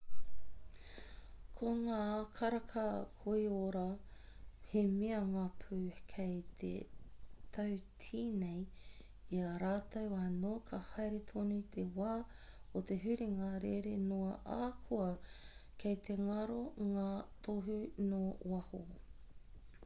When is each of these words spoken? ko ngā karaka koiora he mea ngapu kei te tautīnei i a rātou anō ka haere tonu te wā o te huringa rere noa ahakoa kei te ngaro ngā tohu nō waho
ko 1.57 1.71
ngā 1.79 1.97
karaka 2.37 2.85
koiora 3.19 3.83
he 4.69 4.81
mea 4.93 5.19
ngapu 5.33 5.77
kei 6.15 6.39
te 6.63 6.71
tautīnei 7.59 8.63
i 9.39 9.43
a 9.51 9.53
rātou 9.65 10.17
anō 10.21 10.55
ka 10.73 10.81
haere 10.89 11.21
tonu 11.35 11.61
te 11.77 11.85
wā 12.01 12.15
o 12.81 12.85
te 12.91 12.99
huringa 13.07 13.51
rere 13.69 13.95
noa 14.09 14.33
ahakoa 14.57 15.13
kei 15.85 16.01
te 16.11 16.19
ngaro 16.25 16.59
ngā 16.91 17.07
tohu 17.49 17.81
nō 18.11 18.27
waho 18.55 18.83